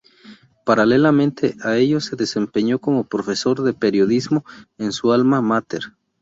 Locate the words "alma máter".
5.13-5.93